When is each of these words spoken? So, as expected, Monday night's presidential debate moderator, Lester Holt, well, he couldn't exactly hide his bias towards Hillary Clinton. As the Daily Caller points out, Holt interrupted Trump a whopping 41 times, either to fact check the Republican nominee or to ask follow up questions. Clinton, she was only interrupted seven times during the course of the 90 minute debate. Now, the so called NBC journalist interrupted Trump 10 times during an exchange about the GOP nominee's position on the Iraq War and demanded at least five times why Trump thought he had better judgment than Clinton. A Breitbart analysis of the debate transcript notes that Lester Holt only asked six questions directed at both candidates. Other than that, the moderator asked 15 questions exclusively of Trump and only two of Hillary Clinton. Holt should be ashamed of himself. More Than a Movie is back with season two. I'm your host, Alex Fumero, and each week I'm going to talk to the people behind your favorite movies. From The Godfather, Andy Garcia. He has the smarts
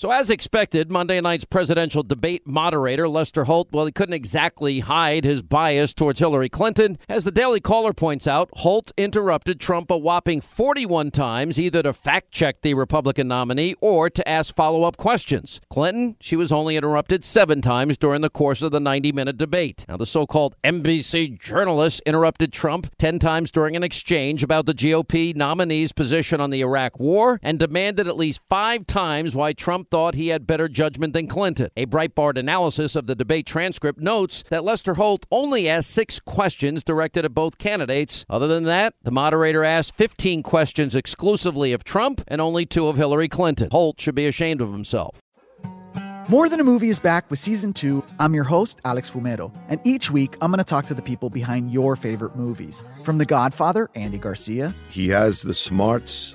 So, 0.00 0.12
as 0.12 0.30
expected, 0.30 0.92
Monday 0.92 1.20
night's 1.20 1.44
presidential 1.44 2.04
debate 2.04 2.46
moderator, 2.46 3.08
Lester 3.08 3.46
Holt, 3.46 3.72
well, 3.72 3.84
he 3.84 3.90
couldn't 3.90 4.14
exactly 4.14 4.78
hide 4.78 5.24
his 5.24 5.42
bias 5.42 5.92
towards 5.92 6.20
Hillary 6.20 6.48
Clinton. 6.48 6.98
As 7.08 7.24
the 7.24 7.32
Daily 7.32 7.58
Caller 7.58 7.92
points 7.92 8.28
out, 8.28 8.48
Holt 8.52 8.92
interrupted 8.96 9.58
Trump 9.58 9.90
a 9.90 9.98
whopping 9.98 10.40
41 10.40 11.10
times, 11.10 11.58
either 11.58 11.82
to 11.82 11.92
fact 11.92 12.30
check 12.30 12.60
the 12.60 12.74
Republican 12.74 13.26
nominee 13.26 13.74
or 13.80 14.08
to 14.08 14.28
ask 14.28 14.54
follow 14.54 14.84
up 14.84 14.96
questions. 14.96 15.60
Clinton, 15.68 16.14
she 16.20 16.36
was 16.36 16.52
only 16.52 16.76
interrupted 16.76 17.24
seven 17.24 17.60
times 17.60 17.98
during 17.98 18.20
the 18.20 18.30
course 18.30 18.62
of 18.62 18.70
the 18.70 18.78
90 18.78 19.10
minute 19.10 19.36
debate. 19.36 19.84
Now, 19.88 19.96
the 19.96 20.06
so 20.06 20.28
called 20.28 20.54
NBC 20.62 21.40
journalist 21.40 22.02
interrupted 22.06 22.52
Trump 22.52 22.86
10 22.98 23.18
times 23.18 23.50
during 23.50 23.74
an 23.74 23.82
exchange 23.82 24.44
about 24.44 24.66
the 24.66 24.74
GOP 24.74 25.34
nominee's 25.34 25.90
position 25.90 26.40
on 26.40 26.50
the 26.50 26.60
Iraq 26.60 27.00
War 27.00 27.40
and 27.42 27.58
demanded 27.58 28.06
at 28.06 28.16
least 28.16 28.42
five 28.48 28.86
times 28.86 29.34
why 29.34 29.52
Trump 29.52 29.87
thought 29.90 30.14
he 30.14 30.28
had 30.28 30.46
better 30.46 30.68
judgment 30.68 31.12
than 31.12 31.26
Clinton. 31.26 31.70
A 31.76 31.86
Breitbart 31.86 32.38
analysis 32.38 32.96
of 32.96 33.06
the 33.06 33.14
debate 33.14 33.46
transcript 33.46 34.00
notes 34.00 34.44
that 34.50 34.64
Lester 34.64 34.94
Holt 34.94 35.26
only 35.30 35.68
asked 35.68 35.90
six 35.90 36.20
questions 36.20 36.84
directed 36.84 37.24
at 37.24 37.34
both 37.34 37.58
candidates. 37.58 38.24
Other 38.28 38.46
than 38.46 38.64
that, 38.64 38.94
the 39.02 39.10
moderator 39.10 39.64
asked 39.64 39.94
15 39.94 40.42
questions 40.42 40.94
exclusively 40.94 41.72
of 41.72 41.84
Trump 41.84 42.22
and 42.28 42.40
only 42.40 42.66
two 42.66 42.86
of 42.86 42.96
Hillary 42.96 43.28
Clinton. 43.28 43.68
Holt 43.70 44.00
should 44.00 44.14
be 44.14 44.26
ashamed 44.26 44.60
of 44.60 44.72
himself. 44.72 45.20
More 46.30 46.50
Than 46.50 46.60
a 46.60 46.64
Movie 46.64 46.90
is 46.90 46.98
back 46.98 47.30
with 47.30 47.38
season 47.38 47.72
two. 47.72 48.04
I'm 48.18 48.34
your 48.34 48.44
host, 48.44 48.82
Alex 48.84 49.10
Fumero, 49.10 49.50
and 49.70 49.80
each 49.84 50.10
week 50.10 50.36
I'm 50.42 50.50
going 50.50 50.58
to 50.58 50.64
talk 50.64 50.84
to 50.86 50.94
the 50.94 51.00
people 51.00 51.30
behind 51.30 51.72
your 51.72 51.96
favorite 51.96 52.36
movies. 52.36 52.82
From 53.02 53.16
The 53.16 53.24
Godfather, 53.24 53.88
Andy 53.94 54.18
Garcia. 54.18 54.74
He 54.90 55.08
has 55.08 55.40
the 55.40 55.54
smarts 55.54 56.34